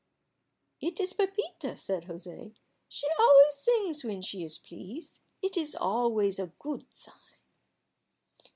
"It 0.81 0.99
is 0.99 1.13
Pepita," 1.13 1.77
said 1.77 2.05
José. 2.05 2.55
"She 2.87 3.05
always 3.19 3.53
sings 3.53 4.03
when 4.03 4.23
she 4.23 4.43
is 4.43 4.57
pleased. 4.57 5.21
It 5.43 5.55
is 5.55 5.75
always 5.75 6.39
a 6.39 6.51
good 6.57 6.91
sign." 6.91 7.13